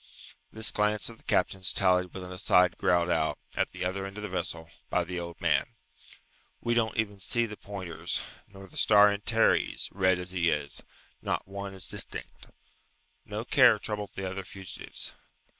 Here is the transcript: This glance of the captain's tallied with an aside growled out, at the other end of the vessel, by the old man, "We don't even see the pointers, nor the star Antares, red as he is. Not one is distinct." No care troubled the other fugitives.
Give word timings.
This 0.51 0.71
glance 0.71 1.09
of 1.09 1.17
the 1.19 1.23
captain's 1.25 1.71
tallied 1.71 2.11
with 2.11 2.23
an 2.23 2.31
aside 2.31 2.75
growled 2.79 3.11
out, 3.11 3.37
at 3.53 3.69
the 3.69 3.85
other 3.85 4.07
end 4.07 4.17
of 4.17 4.23
the 4.23 4.29
vessel, 4.29 4.67
by 4.89 5.03
the 5.03 5.19
old 5.19 5.39
man, 5.39 5.75
"We 6.59 6.73
don't 6.73 6.97
even 6.97 7.19
see 7.19 7.45
the 7.45 7.55
pointers, 7.55 8.19
nor 8.47 8.65
the 8.67 8.77
star 8.77 9.11
Antares, 9.11 9.89
red 9.91 10.17
as 10.17 10.31
he 10.31 10.49
is. 10.49 10.81
Not 11.21 11.47
one 11.47 11.75
is 11.75 11.87
distinct." 11.87 12.47
No 13.25 13.45
care 13.45 13.77
troubled 13.77 14.13
the 14.15 14.27
other 14.27 14.43
fugitives. 14.43 15.13